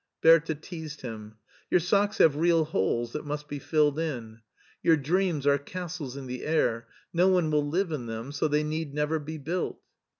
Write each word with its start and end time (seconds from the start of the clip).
Bertha 0.23 0.55
teased 0.55 1.01
him. 1.01 1.35
"Your 1.69 1.79
socks 1.79 2.17
have 2.17 2.35
real 2.35 2.65
holes 2.65 3.11
that 3.11 3.23
must 3.23 3.47
be 3.47 3.59
filled 3.59 3.99
in. 3.99 4.39
Your 4.81 4.97
dreams 4.97 5.45
are 5.45 5.59
castles 5.59 6.17
in 6.17 6.25
the 6.25 6.43
air; 6.43 6.87
no 7.13 7.27
one 7.27 7.51
will 7.51 7.69
live 7.69 7.91
in 7.91 8.07
them 8.07 8.31
so 8.31 8.47
they 8.47 8.63
need 8.63 8.95
never 8.95 9.19
be 9.19 9.37
built." 9.37 9.79